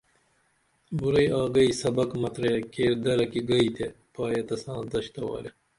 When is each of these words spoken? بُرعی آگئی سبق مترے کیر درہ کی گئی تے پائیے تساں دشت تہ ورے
بُرعی 0.97 1.25
آگئی 1.41 1.69
سبق 1.81 2.09
مترے 2.21 2.53
کیر 2.73 2.93
درہ 3.03 3.25
کی 3.31 3.41
گئی 3.49 3.67
تے 3.75 3.85
پائیے 4.13 4.41
تساں 4.47 4.79
دشت 4.91 5.11
تہ 5.15 5.21
ورے 5.27 5.49